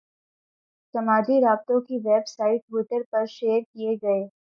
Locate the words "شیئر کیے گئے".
3.29-4.23